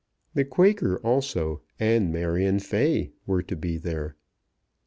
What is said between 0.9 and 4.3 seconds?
also and Marion Fay were to be there.